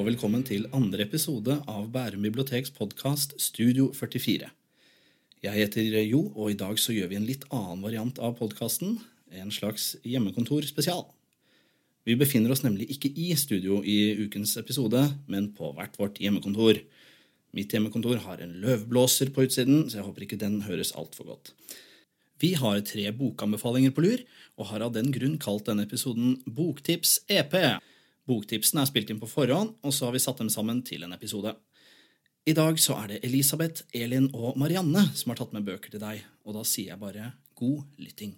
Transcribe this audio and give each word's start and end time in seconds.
Og 0.00 0.06
velkommen 0.06 0.40
til 0.40 0.62
andre 0.72 1.04
episode 1.04 1.58
av 1.68 1.90
Bærum 1.92 2.22
biblioteks 2.24 2.70
podkast 2.72 3.34
Studio 3.36 3.90
44. 3.92 4.46
Jeg 5.44 5.52
heter 5.52 5.98
Jo, 6.06 6.22
og 6.40 6.54
i 6.54 6.56
dag 6.56 6.78
så 6.80 6.94
gjør 6.96 7.10
vi 7.10 7.18
en 7.18 7.26
litt 7.28 7.44
annen 7.52 7.82
variant 7.84 8.16
av 8.16 8.32
podkasten. 8.38 8.94
En 9.28 9.52
slags 9.52 9.90
hjemmekontorspesial. 10.08 11.04
Vi 12.08 12.16
befinner 12.16 12.54
oss 12.54 12.64
nemlig 12.64 12.88
ikke 12.94 13.12
i 13.12 13.28
studio 13.36 13.82
i 13.84 14.14
ukens 14.24 14.56
episode, 14.62 15.04
men 15.28 15.50
på 15.52 15.68
hvert 15.76 16.00
vårt 16.00 16.16
hjemmekontor. 16.24 16.80
Mitt 17.52 17.76
hjemmekontor 17.76 18.24
har 18.24 18.40
en 18.40 18.56
løvblåser 18.64 19.34
på 19.36 19.44
utsiden, 19.50 19.84
så 19.90 20.00
jeg 20.00 20.08
håper 20.08 20.24
ikke 20.24 20.40
den 20.40 20.62
høres 20.64 20.96
altfor 20.96 21.34
godt. 21.34 21.52
Vi 22.40 22.54
har 22.56 22.80
tre 22.88 23.10
bokanbefalinger 23.12 23.92
på 23.92 24.08
lur, 24.08 24.24
og 24.56 24.72
har 24.72 24.88
av 24.88 24.96
den 24.96 25.12
grunn 25.12 25.36
kalt 25.36 25.68
denne 25.68 25.84
episoden 25.84 26.38
Boktips 26.48 27.18
EP. 27.28 27.52
Boktipsene 28.28 28.84
er 28.84 28.90
spilt 28.90 29.10
inn 29.10 29.20
på 29.20 29.28
forhånd, 29.30 29.76
og 29.80 29.94
så 29.94 30.08
har 30.08 30.14
vi 30.14 30.22
satt 30.22 30.42
dem 30.42 30.50
sammen 30.52 30.82
til 30.86 31.06
en 31.06 31.16
episode. 31.16 31.54
I 32.48 32.54
dag 32.56 32.78
så 32.80 32.96
er 33.02 33.14
det 33.14 33.24
Elisabeth, 33.26 33.84
Elin 33.92 34.30
og 34.32 34.56
Marianne 34.60 35.06
som 35.14 35.32
har 35.32 35.40
tatt 35.40 35.52
med 35.56 35.66
bøker 35.66 35.92
til 35.92 36.02
deg, 36.02 36.22
og 36.44 36.56
da 36.56 36.64
sier 36.64 36.94
jeg 36.94 37.00
bare 37.00 37.32
god 37.58 38.00
lytting. 38.00 38.36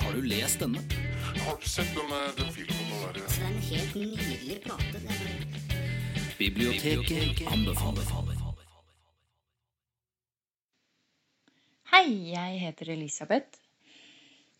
Har 0.00 0.14
du 0.14 0.22
lest 0.22 0.62
denne? 0.62 0.82
Har 1.42 1.58
du 1.60 1.68
sett 1.68 1.92
den, 1.94 2.14
den 2.38 2.50
filmen 2.54 2.90
der? 2.94 3.18
Det 3.18 3.24
er 3.26 3.46
en 3.50 3.62
helt 3.68 3.94
nydelig 3.98 4.58
plate. 4.64 5.02
Er 5.02 6.34
Biblioteket 6.38 7.46
anbefaler. 7.48 8.34
Hei, 11.92 12.08
jeg 12.34 12.58
heter 12.60 12.90
Elisabeth. 12.92 13.62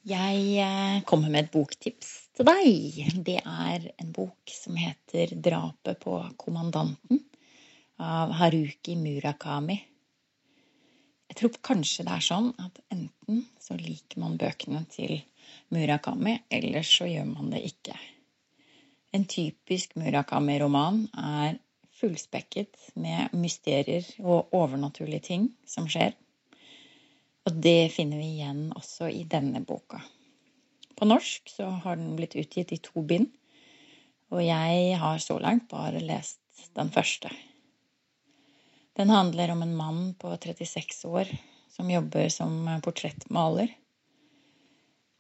Jeg 0.07 0.47
eh, 0.63 1.03
kommer 1.05 1.29
med 1.29 1.45
et 1.45 1.51
boktips 1.53 2.26
til 2.37 2.49
deg. 2.49 2.97
Det 3.25 3.39
er 3.41 3.85
en 3.97 4.13
bok 4.13 4.53
som 4.53 4.77
heter 4.77 5.33
'Drapet 5.33 6.01
på 6.01 6.19
kommandanten' 6.37 7.23
av 7.99 8.33
Haruki 8.37 8.97
Murakami. 8.97 9.77
Jeg 11.29 11.37
tror 11.37 11.57
kanskje 11.63 12.05
det 12.05 12.13
er 12.13 12.27
sånn 12.27 12.51
at 12.61 12.79
enten 12.93 13.47
så 13.61 13.77
liker 13.81 14.21
man 14.21 14.37
bøkene 14.37 14.85
til 14.93 15.23
Murakami, 15.73 16.39
eller 16.51 16.83
så 16.83 17.09
gjør 17.09 17.25
man 17.33 17.51
det 17.51 17.63
ikke. 17.65 17.97
En 19.13 19.25
typisk 19.25 19.97
Murakami-roman 19.97 21.09
er 21.17 21.59
fullspekket 21.97 22.77
med 22.95 23.33
mysterier 23.33 24.05
og 24.21 24.53
overnaturlige 24.53 25.21
ting 25.33 25.49
som 25.67 25.89
skjer. 25.89 26.13
Og 27.47 27.63
det 27.63 27.93
finner 27.95 28.21
vi 28.21 28.37
igjen 28.37 28.73
også 28.77 29.09
i 29.09 29.25
denne 29.25 29.65
boka. 29.65 30.03
På 30.97 31.09
norsk 31.09 31.51
så 31.53 31.69
har 31.85 31.99
den 32.01 32.17
blitt 32.17 32.37
utgitt 32.37 32.73
i 32.73 32.81
to 32.81 33.03
bind, 33.05 33.29
og 34.33 34.41
jeg 34.43 34.97
har 34.99 35.21
så 35.23 35.37
langt 35.39 35.69
bare 35.71 36.01
lest 36.03 36.41
den 36.77 36.91
første. 36.93 37.31
Den 38.97 39.13
handler 39.13 39.53
om 39.53 39.63
en 39.63 39.77
mann 39.77 40.15
på 40.19 40.33
36 40.41 41.05
år 41.05 41.31
som 41.69 41.91
jobber 41.93 42.31
som 42.33 42.65
portrettmaler. 42.85 43.69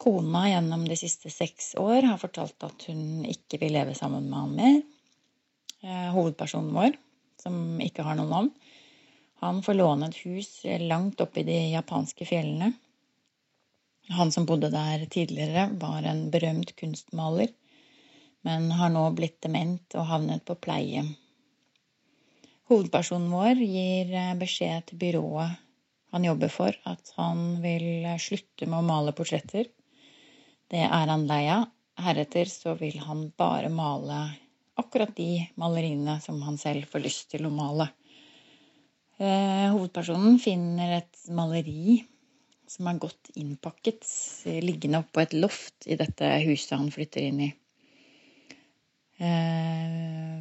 Kona 0.01 0.47
gjennom 0.49 0.87
de 0.89 0.97
siste 0.97 1.31
seks 1.33 1.75
år 1.81 2.09
har 2.09 2.21
fortalt 2.21 2.65
at 2.65 2.89
hun 2.89 3.25
ikke 3.29 3.61
vil 3.61 3.77
leve 3.77 3.95
sammen 3.97 4.31
med 4.31 4.39
han 4.39 4.57
mer. 4.57 4.81
Eh, 5.85 6.09
Hovedpersonen 6.17 6.73
vår, 6.77 6.97
som 7.41 7.81
ikke 7.85 8.05
har 8.05 8.17
noe 8.17 8.29
navn, 8.33 8.51
han 9.45 9.61
får 9.63 9.77
låne 9.77 10.09
et 10.09 10.19
hus 10.25 10.49
langt 10.89 11.21
oppe 11.21 11.43
i 11.43 11.47
de 11.49 11.57
japanske 11.75 12.25
fjellene. 12.29 12.73
Han 14.15 14.31
som 14.33 14.47
bodde 14.47 14.71
der 14.71 15.05
tidligere, 15.11 15.69
var 15.81 16.07
en 16.07 16.29
berømt 16.31 16.77
kunstmaler, 16.79 17.51
men 18.47 18.71
har 18.79 18.93
nå 18.95 19.09
blitt 19.19 19.41
dement 19.43 19.97
og 19.99 20.07
havnet 20.07 20.45
på 20.47 20.55
pleie. 20.63 21.03
Hovedpersonen 22.71 23.31
vår 23.31 23.63
gir 23.63 24.13
eh, 24.15 24.35
beskjed 24.39 24.89
til 24.89 25.01
byrået 25.03 25.63
han 26.15 26.25
jobber 26.25 26.49
for, 26.49 26.77
at 26.89 27.13
han 27.19 27.59
vil 27.61 28.07
slutte 28.23 28.69
med 28.69 28.79
å 28.79 28.87
male 28.87 29.13
portretter. 29.17 29.67
Det 30.71 30.81
er 30.87 31.11
han 31.11 31.27
lei 31.29 31.43
av. 31.53 31.67
Heretter 31.97 32.49
så 32.51 32.75
vil 32.77 32.99
han 33.05 33.27
bare 33.37 33.71
male 33.73 34.21
akkurat 34.77 35.15
de 35.17 35.47
maleriene 35.61 36.19
som 36.25 36.43
han 36.45 36.59
selv 36.61 36.89
får 36.91 37.05
lyst 37.05 37.31
til 37.33 37.49
å 37.49 37.53
male. 37.53 37.89
Eh, 39.17 39.69
hovedpersonen 39.73 40.37
finner 40.43 40.99
et 40.99 41.23
maleri 41.33 42.03
som 42.71 42.89
er 42.91 42.99
godt 43.03 43.31
innpakket, 43.39 44.07
liggende 44.65 45.03
oppå 45.05 45.23
et 45.23 45.37
loft 45.37 45.87
i 45.87 45.99
dette 45.99 46.31
huset 46.47 46.77
han 46.77 46.91
flytter 46.95 47.29
inn 47.29 47.41
i. 47.47 47.49
Eh, 49.23 50.41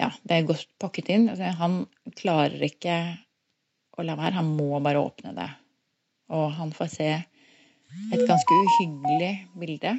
ja, 0.00 0.10
det 0.22 0.36
er 0.36 0.48
godt 0.48 0.68
pakket 0.82 1.12
inn. 1.14 1.28
Altså, 1.32 1.52
han 1.60 1.78
klarer 2.18 2.66
ikke 2.66 2.96
å 3.96 4.04
la 4.04 4.16
være, 4.18 4.38
han 4.38 4.50
må 4.58 4.80
bare 4.84 5.02
åpne 5.02 5.34
det. 5.36 5.48
Og 6.36 6.50
han 6.56 6.72
får 6.74 6.90
se 6.92 7.10
et 7.16 8.24
ganske 8.28 8.58
uhyggelig 8.66 9.32
bilde, 9.56 9.94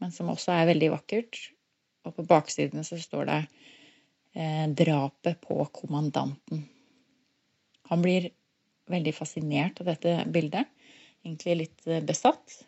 men 0.00 0.14
som 0.14 0.32
også 0.32 0.54
er 0.54 0.70
veldig 0.72 0.94
vakkert. 0.96 1.38
Og 2.06 2.14
på 2.16 2.24
baksiden 2.26 2.86
så 2.86 2.98
står 3.00 3.28
det 3.28 3.42
eh, 4.38 4.66
'Drapet 4.70 5.40
på 5.42 5.58
kommandanten'. 5.74 6.64
Han 7.90 8.02
blir 8.02 8.30
veldig 8.90 9.14
fascinert 9.14 9.80
av 9.80 9.90
dette 9.90 10.24
bildet, 10.32 10.66
egentlig 11.26 11.56
litt 11.62 11.88
eh, 11.90 12.04
besatt, 12.04 12.60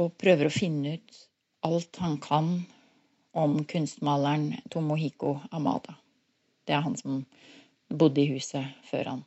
og 0.00 0.14
prøver 0.20 0.48
å 0.48 0.54
finne 0.54 0.96
ut 0.96 1.18
alt 1.66 1.98
han 2.02 2.16
kan 2.22 2.54
om 3.38 3.58
kunstmaleren 3.68 4.62
Tomohiko 4.72 5.36
Amada. 5.52 5.96
Det 6.66 6.76
er 6.76 6.84
han 6.84 6.96
som 6.96 7.22
bodde 7.92 8.22
i 8.22 8.30
huset 8.32 8.64
før 8.88 9.12
han. 9.12 9.24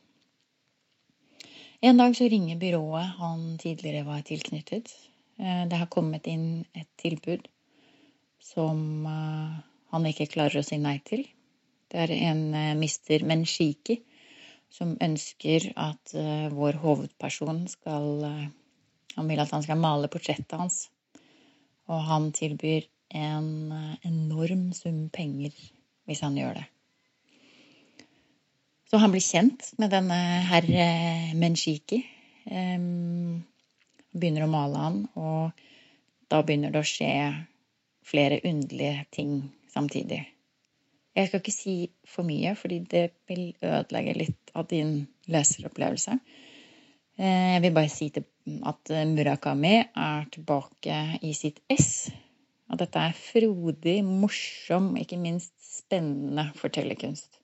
En 1.84 2.00
dag 2.00 2.16
så 2.16 2.26
ringer 2.32 2.58
byrået 2.58 3.18
han 3.20 3.58
tidligere 3.62 4.06
var 4.08 4.24
tilknyttet. 4.26 4.90
Eh, 5.38 5.64
Det 5.68 5.76
har 5.76 5.92
kommet 5.92 6.26
inn 6.26 6.64
et 6.74 6.88
tilbud 6.98 7.46
som 8.42 9.06
eh, 9.06 9.56
han 9.92 10.06
ikke 10.08 10.30
klarer 10.32 10.60
å 10.62 10.66
si 10.66 10.80
nei 10.80 10.98
til. 11.04 11.26
Det 11.86 12.08
er 12.08 12.12
en 12.32 12.78
mister 12.80 13.22
Menshiki 13.22 14.00
som 14.72 14.96
ønsker 15.02 15.70
at 15.78 16.14
eh, 16.16 16.46
vår 16.52 16.78
hovedperson 16.82 17.64
skal 17.70 18.08
eh, 18.28 18.46
Han 19.16 19.30
vil 19.30 19.40
at 19.40 19.52
han 19.54 19.62
skal 19.64 19.80
male 19.80 20.10
portrettet 20.12 20.58
hans. 20.60 20.90
Og 21.88 22.02
han 22.04 22.32
tilbyr 22.36 22.84
en 23.16 23.72
eh, 23.72 24.08
enorm 24.10 24.72
sum 24.76 25.06
penger 25.08 25.54
hvis 26.06 26.20
han 26.22 26.36
gjør 26.36 26.58
det. 26.60 26.66
Så 28.86 29.00
han 29.02 29.10
blir 29.10 29.24
kjent 29.24 29.72
med 29.82 29.90
denne 29.90 30.18
herr 30.46 30.68
Menshiki. 31.34 32.04
Um, 32.46 33.42
begynner 34.14 34.44
å 34.46 34.52
male 34.52 34.78
han, 34.78 35.00
og 35.18 35.50
da 36.30 36.38
begynner 36.46 36.70
det 36.70 36.84
å 36.84 36.86
skje 36.86 37.10
flere 38.06 38.38
underlige 38.46 39.02
ting 39.16 39.32
samtidig. 39.72 40.22
Jeg 41.16 41.30
skal 41.30 41.40
ikke 41.40 41.54
si 41.54 41.76
for 42.04 42.28
mye, 42.28 42.52
fordi 42.58 42.82
det 42.92 43.06
vil 43.30 43.46
ødelegge 43.64 44.16
litt 44.18 44.52
av 44.54 44.66
din 44.68 45.06
leseropplevelse. 45.32 46.18
Eh, 47.16 47.54
Jeg 47.56 47.62
vil 47.64 47.74
bare 47.78 47.92
si 47.92 48.10
at 48.12 48.92
Murakami 49.08 49.76
er 49.80 50.26
tilbake 50.30 50.98
i 51.22 51.32
sitt 51.32 51.62
ess. 51.72 52.10
At 52.68 52.82
dette 52.82 52.98
er 53.00 53.16
frodig, 53.16 54.02
morsom, 54.04 54.92
ikke 55.00 55.16
minst 55.16 55.54
spennende 55.62 56.50
fortellerkunst. 56.58 57.40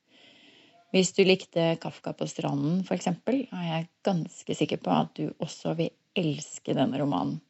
Hvis 0.93 1.15
du 1.17 1.23
likte 1.25 1.71
Kafka 1.81 2.13
på 2.13 2.27
stranden, 2.29 2.83
f.eks., 2.85 3.07
er 3.09 3.65
jeg 3.65 3.89
ganske 4.05 4.55
sikker 4.59 4.83
på 4.83 4.93
at 4.93 5.15
du 5.17 5.31
også 5.41 5.73
vil 5.79 5.95
elske 6.19 6.75
denne 6.77 7.01
romanen. 7.01 7.41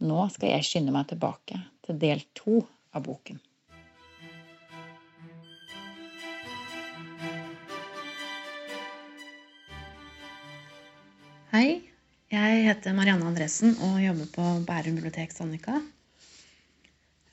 Nå 0.00 0.22
skal 0.32 0.54
jeg 0.54 0.64
skynde 0.64 0.94
meg 0.94 1.10
tilbake 1.10 1.58
til 1.84 1.98
del 2.00 2.22
to 2.38 2.62
av 2.94 3.04
boken. 3.04 3.42
Hei, 11.58 11.80
jeg 12.30 12.58
heter 12.68 12.92
Marianne 12.94 13.26
Andresen 13.26 13.72
og 13.82 13.96
jobber 13.98 14.28
på 14.30 14.42
Bærum 14.68 14.94
bibliotek 14.94 15.32
Sandvika. 15.34 15.80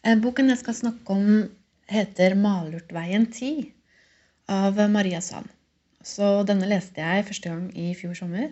Eh, 0.01 0.15
Boken 0.17 0.49
jeg 0.49 0.57
skal 0.63 0.73
snakke 0.79 1.13
om, 1.13 1.27
heter 1.93 2.33
'Malurtveien 2.33 3.27
10' 3.29 3.67
av 4.49 4.81
Maria 4.89 5.19
Sand. 5.21 5.45
Så 6.01 6.41
denne 6.49 6.65
leste 6.65 7.05
jeg 7.05 7.27
første 7.27 7.53
gang 7.53 7.69
i 7.77 7.91
fjor 7.93 8.17
sommer. 8.17 8.49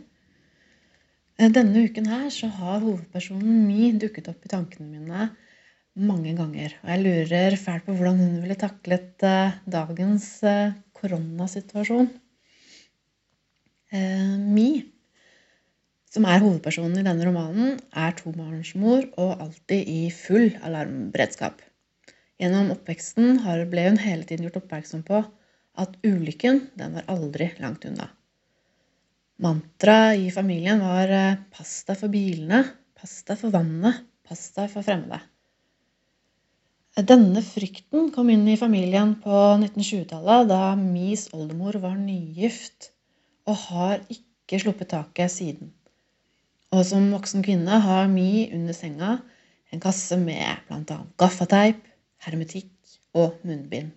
Eh, 1.39 1.49
Denne 1.49 1.87
uken 1.89 2.11
her 2.13 2.29
så 2.29 2.51
har 2.53 2.85
hovedpersonen 2.85 3.65
Mi 3.65 3.89
dukket 3.97 4.29
opp 4.29 4.45
i 4.45 4.53
tankene 4.53 4.91
mine 4.91 5.31
mange 5.95 6.37
ganger. 6.37 6.77
Og 6.83 6.89
jeg 6.93 7.03
lurer 7.07 7.57
fælt 7.65 7.89
på 7.89 7.97
hvordan 7.97 8.21
hun 8.21 8.41
ville 8.45 8.61
taklet 8.67 9.25
eh, 9.25 9.57
dagens 9.65 10.33
koronasituasjon. 11.01 12.13
Mi 14.53 14.92
som 16.13 16.27
er 16.29 16.43
hovedpersonen 16.43 16.99
i 17.01 17.05
denne 17.07 17.25
romanen, 17.25 17.77
er 17.97 18.13
tobarnsmor 18.19 19.07
og 19.17 19.39
alltid 19.41 19.87
i 19.89 20.01
full 20.13 20.51
alarmberedskap. 20.61 21.61
Gjennom 22.41 22.69
oppveksten 22.75 23.39
ble 23.71 23.87
hun 23.87 23.97
hele 24.01 24.27
tiden 24.29 24.45
gjort 24.45 24.59
oppmerksom 24.61 25.01
på 25.07 25.23
at 25.81 25.97
ulykken, 26.05 26.67
den 26.77 26.99
var 26.99 27.09
aldri 27.09 27.49
langt 27.63 27.87
unna. 27.89 28.11
Mantraet 29.41 30.21
i 30.21 30.29
familien 30.31 30.83
var 30.85 31.09
eh, 31.09 31.37
'pass 31.49 31.83
deg 31.87 31.97
for 31.97 32.13
bilene', 32.13 32.61
'pass 32.93 33.23
deg 33.25 33.39
for 33.41 33.55
vannet', 33.55 34.03
'pass 34.23 34.51
deg 34.53 34.69
for 34.69 34.85
fremmede'. 34.85 35.23
Denne 37.09 37.41
frykten 37.41 38.11
kom 38.13 38.29
inn 38.29 38.45
i 38.47 38.59
familien 38.61 39.15
på 39.23 39.33
1920-tallet, 39.57 40.49
da 40.53 40.75
Mies 40.77 41.25
oldemor 41.33 41.79
var 41.81 41.97
nygift 41.97 42.91
og 43.49 43.57
har 43.65 44.03
ikke 44.13 44.61
sluppet 44.61 44.93
taket 44.93 45.33
siden. 45.33 45.73
Og 46.73 46.81
som 46.89 47.11
voksen 47.13 47.43
kvinne 47.45 47.79
har 47.85 48.07
Mi 48.09 48.47
under 48.53 48.73
senga 48.73 49.17
en 49.73 49.81
kasse 49.81 50.17
med 50.17 50.63
bl.a. 50.67 50.97
gaffateip, 51.21 51.81
hermetikk 52.25 52.71
og 53.17 53.37
munnbind. 53.45 53.91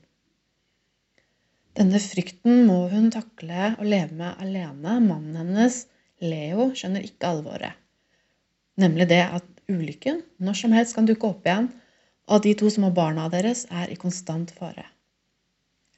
Denne 1.76 2.00
frykten 2.00 2.64
må 2.68 2.86
hun 2.92 3.10
takle 3.12 3.74
å 3.76 3.84
leve 3.84 4.16
med 4.16 4.40
alene. 4.40 4.96
Mannen 5.04 5.36
hennes, 5.40 5.82
Leo, 6.24 6.70
skjønner 6.76 7.04
ikke 7.04 7.28
alvoret. 7.28 7.76
Nemlig 8.80 9.08
det 9.12 9.22
at 9.24 9.48
ulykken 9.68 10.22
når 10.40 10.60
som 10.60 10.76
helst 10.76 10.96
kan 10.96 11.08
dukke 11.08 11.28
opp 11.28 11.48
igjen, 11.48 11.68
og 12.28 12.38
at 12.38 12.48
de 12.48 12.56
to 12.58 12.72
små 12.72 12.90
barna 12.96 13.28
deres 13.32 13.66
er 13.68 13.92
i 13.92 14.00
konstant 14.00 14.52
fare. 14.56 14.86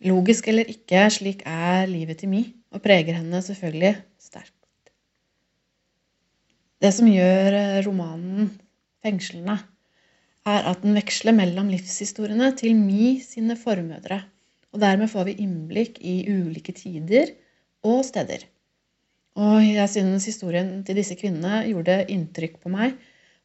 Logisk 0.06 0.50
eller 0.50 0.68
ikke, 0.70 1.06
slik 1.10 1.42
er 1.46 1.86
livet 1.90 2.22
til 2.22 2.30
Mi, 2.34 2.44
og 2.74 2.82
preger 2.84 3.18
henne 3.18 3.42
selvfølgelig 3.42 3.96
sterkt. 4.22 4.57
Det 6.78 6.92
som 6.94 7.08
gjør 7.10 7.56
eh, 7.58 7.80
romanen 7.86 8.52
fengslende, 9.02 9.56
er 10.48 10.66
at 10.70 10.84
den 10.84 10.94
veksler 10.96 11.34
mellom 11.34 11.70
livshistoriene 11.72 12.52
til 12.58 12.76
Mi 12.78 13.18
sine 13.24 13.56
formødre. 13.58 14.20
Og 14.72 14.80
dermed 14.84 15.10
får 15.10 15.26
vi 15.28 15.40
innblikk 15.42 15.98
i 16.06 16.20
ulike 16.30 16.74
tider 16.76 17.32
og 17.88 18.04
steder. 18.06 18.44
Og 19.38 19.62
jeg 19.62 19.90
synes 19.90 20.26
historien 20.28 20.70
til 20.86 20.98
disse 20.98 21.16
kvinnene 21.18 21.64
gjorde 21.68 22.04
inntrykk 22.14 22.60
på 22.62 22.72
meg, 22.72 22.94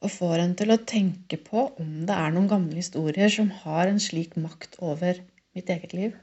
og 0.04 0.12
får 0.12 0.44
en 0.44 0.54
til 0.60 0.74
å 0.74 0.82
tenke 0.90 1.40
på 1.42 1.64
om 1.80 1.92
det 2.08 2.16
er 2.16 2.34
noen 2.36 2.50
gamle 2.52 2.76
historier 2.76 3.32
som 3.34 3.50
har 3.64 3.90
en 3.90 4.02
slik 4.04 4.36
makt 4.38 4.78
over 4.84 5.22
mitt 5.56 5.70
eget 5.74 5.94
liv. 5.98 6.14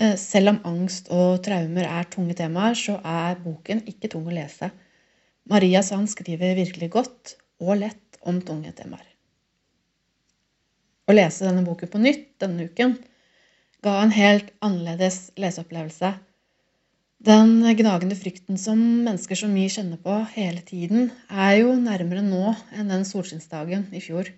Eh, 0.00 0.16
Selv 0.20 0.54
om 0.54 0.62
angst 0.70 1.10
og 1.12 1.42
traumer 1.44 1.88
er 1.88 2.08
tunge 2.14 2.36
temaer, 2.40 2.78
så 2.78 2.96
er 3.04 3.40
boken 3.42 3.84
ikke 3.90 4.12
tung 4.14 4.28
å 4.30 4.36
lese. 4.36 4.70
Maria 5.50 5.82
Sand 5.84 6.08
skriver 6.08 6.56
virkelig 6.56 6.88
godt 6.94 7.34
og 7.60 7.76
lett 7.82 8.20
om 8.24 8.38
tunge 8.40 8.72
temaer. 8.76 9.04
Å 11.04 11.12
lese 11.12 11.44
denne 11.44 11.64
boken 11.66 11.90
på 11.92 12.00
nytt 12.00 12.30
denne 12.40 12.64
uken 12.64 12.94
ga 13.84 13.98
en 14.00 14.14
helt 14.16 14.48
annerledes 14.64 15.34
leseopplevelse. 15.36 16.14
Den 17.24 17.60
gnagende 17.76 18.16
frykten 18.16 18.56
som 18.60 18.80
mennesker 19.04 19.36
som 19.36 19.52
vi 19.56 19.66
kjenner 19.72 20.00
på 20.00 20.16
hele 20.32 20.64
tiden, 20.64 21.10
er 21.28 21.60
jo 21.60 21.76
nærmere 21.76 22.24
nå 22.24 22.54
enn 22.72 22.88
den 22.92 23.04
solskinnsdagen 23.08 23.90
i 23.92 24.00
fjor. 24.04 24.32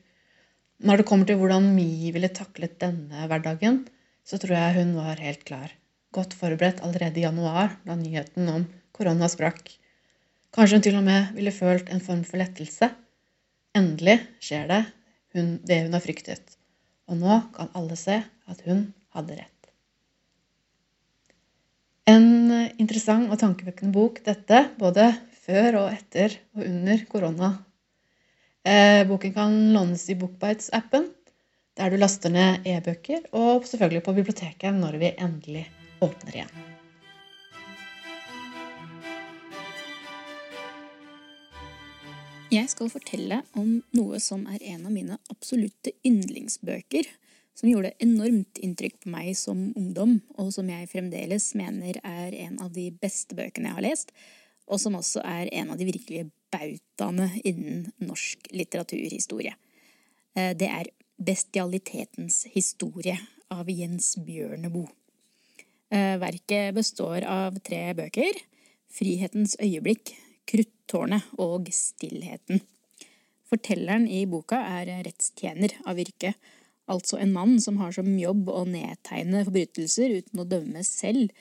Når 0.83 1.01
det 1.01 1.09
kommer 1.09 1.31
til 1.31 1.39
hvordan 1.39 1.71
Mi 1.79 2.11
ville 2.15 2.35
taklet 2.35 2.77
denne 2.83 3.31
hverdagen, 3.31 3.85
så 4.27 4.43
tror 4.43 4.59
jeg 4.59 4.77
hun 4.81 4.95
var 4.99 5.23
helt 5.23 5.47
klar. 5.47 5.71
Godt 6.15 6.35
forberedt 6.35 6.83
allerede 6.83 7.23
i 7.23 7.27
januar, 7.29 7.79
da 7.87 7.95
nyheten 7.95 8.51
om 8.51 8.67
korona 8.95 9.31
sprakk. 9.31 9.71
Kanskje 10.57 10.79
hun 10.79 10.85
til 10.87 10.95
og 10.97 11.05
med 11.05 11.35
ville 11.37 11.53
følt 11.53 11.91
en 11.93 12.01
form 12.01 12.23
for 12.25 12.41
lettelse. 12.41 12.89
Endelig 13.77 14.15
skjer 14.41 14.65
det 14.71 14.79
hun, 15.37 15.51
det 15.69 15.83
hun 15.85 15.93
har 15.93 16.01
fryktet. 16.01 16.55
Og 17.13 17.19
nå 17.21 17.43
kan 17.53 17.69
alle 17.77 17.99
se 18.01 18.23
at 18.25 18.63
hun 18.65 18.87
hadde 19.13 19.37
rett. 19.37 19.53
En 22.09 22.29
interessant 22.79 23.29
og 23.29 23.37
tankevekkende 23.43 23.93
bok, 23.93 24.23
dette, 24.25 24.63
både 24.81 25.11
før 25.45 25.83
og 25.83 25.91
etter 25.93 26.39
og 26.57 26.65
under 26.65 27.03
korona. 27.11 27.51
Eh, 28.67 29.03
boken 29.11 29.35
kan 29.35 29.59
lånes 29.75 30.07
i 30.11 30.17
Bookbites-appen, 30.19 31.11
der 31.77 31.93
du 31.93 31.99
laster 32.01 32.33
ned 32.33 32.65
e-bøker, 32.65 33.29
og 33.37 33.69
selvfølgelig 33.69 34.07
på 34.09 34.17
biblioteket 34.17 34.81
når 34.81 34.99
vi 35.03 35.13
endelig 35.19 35.67
åpner 36.01 36.41
igjen. 36.41 36.76
Jeg 42.47 42.69
skal 42.71 42.91
fortelle 42.93 43.41
om 43.59 43.81
noe 43.97 44.19
som 44.23 44.45
er 44.47 44.63
en 44.71 44.85
av 44.87 44.93
mine 44.95 45.17
absolutte 45.33 45.91
yndlingsbøker, 46.07 47.09
som 47.59 47.71
gjorde 47.71 47.91
enormt 48.05 48.61
inntrykk 48.63 49.01
på 49.03 49.11
meg 49.11 49.33
som 49.39 49.73
ungdom, 49.75 50.21
og 50.39 50.53
som 50.55 50.69
jeg 50.71 50.87
fremdeles 50.93 51.49
mener 51.59 51.99
er 52.07 52.37
en 52.45 52.61
av 52.63 52.71
de 52.77 52.87
beste 52.95 53.35
bøkene 53.35 53.73
jeg 53.73 53.79
har 53.79 53.87
lest, 53.89 54.13
og 54.71 54.79
som 54.79 54.95
også 54.99 55.25
er 55.27 55.51
en 55.59 55.73
av 55.75 55.81
de 55.81 55.89
virkelige 55.89 56.29
bautaene 56.55 57.27
innen 57.43 57.89
norsk 57.99 58.47
litteraturhistorie. 58.55 59.57
Eh, 60.37 60.55
Det 60.55 60.69
er 60.71 60.93
Bestialitetens 61.19 62.45
historie 62.53 63.19
av 63.51 63.67
Jens 63.71 64.15
Bjørneboe. 64.23 64.93
Eh, 65.91 66.15
Verket 66.21 66.75
består 66.75 67.25
av 67.25 67.59
tre 67.65 67.95
bøker. 67.95 68.39
Frihetens 68.87 69.57
øyeblikk, 69.59 70.15
Kruttårnet 70.87 71.23
og 71.43 71.67
Stillheten. 71.75 72.61
Fortelleren 73.51 74.07
i 74.07 74.21
boka 74.27 74.57
er 74.79 75.03
rettstjener 75.03 75.73
av 75.87 75.99
yrke, 75.99 76.35
altså 76.87 77.19
en 77.19 77.33
mann 77.35 77.57
som 77.61 77.79
har 77.81 77.91
som 77.93 78.07
jobb 78.07 78.49
å 78.49 78.63
nedtegne 78.71 79.43
forbrytelser 79.49 80.15
uten 80.21 80.43
å 80.43 80.47
dømme 80.47 80.85
selv, 80.87 81.33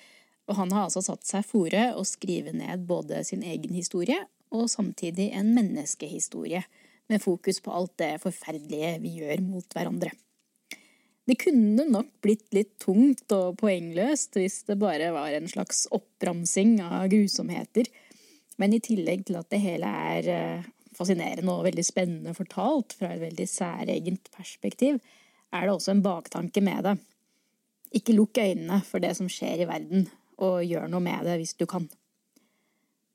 og 0.50 0.58
han 0.58 0.74
har 0.74 0.88
altså 0.88 1.04
satt 1.06 1.26
seg 1.26 1.46
fore 1.46 1.92
å 1.94 2.02
skrive 2.06 2.54
ned 2.58 2.88
både 2.90 3.22
sin 3.26 3.44
egen 3.46 3.74
historie 3.78 4.18
og 4.50 4.66
samtidig 4.70 5.32
en 5.34 5.54
menneskehistorie, 5.54 6.64
med 7.06 7.22
fokus 7.22 7.62
på 7.62 7.70
alt 7.70 7.94
det 8.02 8.16
forferdelige 8.24 8.96
vi 9.04 9.12
gjør 9.20 9.44
mot 9.46 9.78
hverandre. 9.78 10.10
Det 11.30 11.38
kunne 11.38 11.86
nok 11.86 12.10
blitt 12.26 12.48
litt 12.54 12.80
tungt 12.82 13.30
og 13.34 13.60
poengløst 13.62 14.40
hvis 14.40 14.64
det 14.66 14.80
bare 14.82 15.12
var 15.14 15.38
en 15.38 15.46
slags 15.50 15.86
oppramsing 15.94 16.80
av 16.82 17.06
grusomheter, 17.14 17.86
men 18.62 18.76
i 18.76 18.82
tillegg 18.84 19.26
til 19.28 19.40
at 19.40 19.50
det 19.52 19.62
hele 19.64 19.90
er 20.16 20.30
eh, 20.32 20.70
fascinerende 20.96 21.52
og 21.52 21.66
veldig 21.68 21.86
spennende 21.86 22.36
fortalt 22.38 22.96
fra 23.00 23.12
et 23.14 23.24
veldig 23.24 23.48
særegent 23.50 24.32
perspektiv, 24.36 25.02
er 25.54 25.68
det 25.68 25.76
også 25.76 25.96
en 25.96 26.04
baktanke 26.06 26.64
med 26.64 26.88
det. 26.88 26.96
Ikke 27.96 28.16
lukk 28.16 28.40
øynene 28.42 28.82
for 28.88 29.04
det 29.04 29.14
som 29.18 29.30
skjer 29.32 29.64
i 29.64 29.70
verden, 29.70 30.08
og 30.44 30.66
gjør 30.68 30.90
noe 30.92 31.04
med 31.04 31.28
det 31.28 31.38
hvis 31.40 31.56
du 31.60 31.66
kan. 31.70 31.88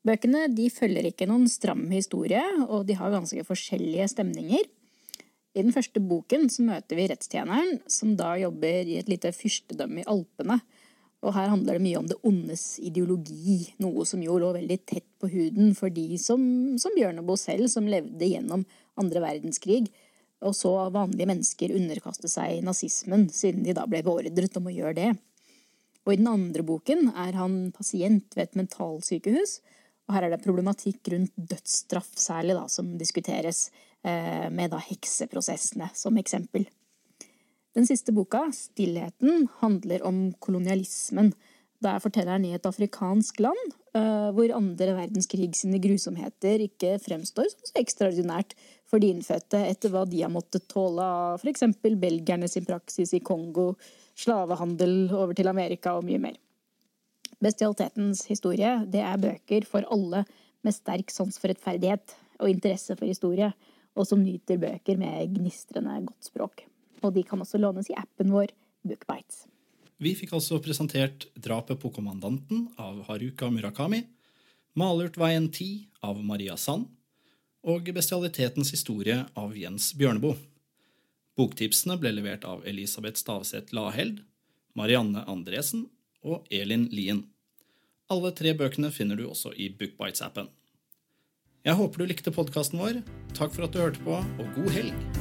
Bøkene 0.01 0.47
de 0.49 0.65
følger 0.73 1.05
ikke 1.11 1.27
noen 1.29 1.45
stram 1.49 1.83
historie, 1.93 2.41
og 2.65 2.87
de 2.87 2.97
har 2.97 3.13
ganske 3.13 3.43
forskjellige 3.45 4.07
stemninger. 4.15 4.65
I 5.51 5.65
den 5.65 5.75
første 5.75 6.01
boken 6.01 6.47
så 6.49 6.63
møter 6.65 6.97
vi 6.97 7.05
rettstjeneren, 7.11 7.81
som 7.91 8.15
da 8.17 8.33
jobber 8.41 8.87
i 8.87 8.97
et 9.01 9.11
lite 9.11 9.33
fyrstedømme 9.35 10.01
i 10.01 10.07
Alpene. 10.09 10.61
Og 11.21 11.35
her 11.35 11.51
handler 11.51 11.77
det 11.77 11.83
mye 11.83 11.99
om 11.99 12.07
det 12.09 12.17
ondes 12.25 12.79
ideologi, 12.81 13.59
noe 13.83 14.05
som 14.09 14.23
jo 14.25 14.39
lå 14.41 14.53
veldig 14.55 14.77
tett 14.89 15.05
på 15.21 15.29
huden 15.29 15.75
for 15.77 15.93
de 15.93 16.17
som, 16.21 16.41
som 16.81 16.95
Bjørneboe 16.97 17.37
selv, 17.37 17.67
som 17.69 17.89
levde 17.89 18.25
gjennom 18.25 18.65
andre 18.99 19.21
verdenskrig, 19.21 19.85
og 20.41 20.55
så 20.57 20.71
vanlige 20.89 21.29
mennesker 21.29 21.75
underkaste 21.77 22.29
seg 22.31 22.63
nazismen, 22.65 23.27
siden 23.29 23.61
de 23.67 23.75
da 23.77 23.85
ble 23.89 24.01
beordret 24.05 24.57
om 24.57 24.71
å 24.71 24.73
gjøre 24.73 24.97
det. 24.97 25.11
Og 26.01 26.15
i 26.15 26.17
den 26.17 26.31
andre 26.31 26.65
boken 26.65 27.11
er 27.13 27.37
han 27.37 27.59
pasient 27.75 28.33
ved 28.33 28.47
et 28.47 28.57
mentalsykehus, 28.57 29.59
og 30.09 30.15
her 30.17 30.25
er 30.25 30.33
det 30.33 30.41
problematikk 30.43 31.11
rundt 31.13 31.35
dødsstraff 31.37 32.09
særlig 32.19 32.57
da, 32.57 32.65
som 32.67 32.89
diskuteres, 32.97 33.67
eh, 34.01 34.49
med 34.49 34.73
da 34.73 34.81
hekseprosessene 34.81 35.91
som 35.93 36.17
eksempel. 36.17 36.65
Den 37.77 37.87
siste 37.87 38.11
boka, 38.11 38.49
Stillheten, 38.51 39.47
handler 39.61 40.03
om 40.03 40.33
kolonialismen. 40.43 41.31
Der 41.81 42.01
forteller 42.03 42.35
han 42.35 42.45
i 42.45 42.51
et 42.53 42.65
afrikansk 42.67 43.39
land, 43.39 43.71
eh, 43.95 44.27
hvor 44.35 44.51
andre 44.53 44.91
verdenskrig 44.97 45.49
sine 45.55 45.79
grusomheter 45.81 46.61
ikke 46.67 46.97
fremstår 47.01 47.47
som 47.49 47.69
så 47.69 47.79
ekstraordinært 47.79 48.53
for 48.85 48.99
de 48.99 49.09
innfødte 49.15 49.61
etter 49.69 49.93
hva 49.93 50.03
de 50.05 50.19
har 50.21 50.33
måttet 50.33 50.67
tåle 50.69 51.01
av 51.01 51.45
eksempel 51.47 51.95
belgierne 51.97 52.49
sin 52.51 52.67
praksis 52.67 53.15
i 53.15 53.23
Kongo, 53.23 53.71
slavehandel 54.19 55.07
over 55.15 55.33
til 55.33 55.49
Amerika 55.49 55.95
og 55.95 56.05
mye 56.05 56.19
mer. 56.21 56.35
Bestialitetens 57.41 58.27
historie 58.29 58.75
det 58.91 59.01
er 59.01 59.21
bøker 59.21 59.65
for 59.65 59.87
alle 59.89 60.25
med 60.61 60.75
sterk 60.75 61.09
sans 61.09 61.39
for 61.39 61.49
rettferdighet 61.49 62.17
og 62.41 62.51
interesse 62.51 62.99
for 62.99 63.07
historie, 63.09 63.49
og 63.95 64.05
som 64.07 64.21
nyter 64.21 64.59
bøker 64.59 64.99
med 64.99 65.39
gnistrende 65.39 65.97
godt 66.05 66.29
språk. 66.29 66.67
Og 67.01 67.13
de 67.15 67.23
kan 67.25 67.41
også 67.41 67.59
lånes 67.61 67.89
i 67.91 67.97
appen 67.97 68.31
vår 68.33 68.53
Bookbites. 68.87 69.45
Vi 70.01 70.15
fikk 70.17 70.33
altså 70.33 70.57
presentert 70.63 71.27
Drapet 71.37 71.77
på 71.81 71.91
kommandanten 71.93 72.65
av 72.81 73.03
Haruka 73.09 73.51
Murakami, 73.53 74.01
Malurtveien 74.77 75.49
10 75.51 75.67
av 76.07 76.21
Maria 76.25 76.55
Sand 76.57 76.87
og 77.61 77.91
Bestialitetens 77.93 78.71
historie 78.73 79.19
av 79.37 79.53
Jens 79.57 79.91
Bjørneboe. 79.97 80.39
Boktipsene 81.37 81.97
ble 82.01 82.15
levert 82.15 82.45
av 82.49 82.65
Elisabeth 82.67 83.21
Stavseth 83.21 83.75
Laheld, 83.75 84.23
Marianne 84.73 85.23
Andresen 85.29 85.85
og 86.25 86.47
Elin 86.49 86.87
Lien. 86.91 87.25
Alle 88.11 88.33
tre 88.35 88.55
bøkene 88.57 88.91
finner 88.91 89.19
du 89.19 89.27
også 89.29 89.53
i 89.55 89.69
Bookbites-appen. 89.69 90.49
Jeg 91.61 91.77
håper 91.77 92.01
du 92.01 92.09
likte 92.09 92.33
podkasten 92.33 92.81
vår. 92.81 93.03
Takk 93.37 93.53
for 93.53 93.67
at 93.67 93.75
du 93.75 93.83
hørte 93.83 94.01
på, 94.01 94.17
og 94.17 94.55
god 94.57 94.73
helg! 94.75 95.20